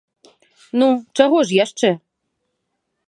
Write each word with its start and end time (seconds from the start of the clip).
Ну, 0.83 0.87
чаго 1.19 1.37
ж 1.49 1.59
яшчэ? 1.65 1.89